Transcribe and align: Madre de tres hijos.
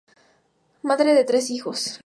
Madre 0.81 1.13
de 1.13 1.23
tres 1.25 1.51
hijos. 1.51 1.99